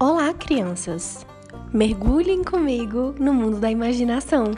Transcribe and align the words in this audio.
Olá, 0.00 0.34
crianças! 0.34 1.24
Mergulhem 1.72 2.42
comigo 2.42 3.14
no 3.16 3.32
mundo 3.32 3.58
da 3.60 3.70
imaginação. 3.70 4.52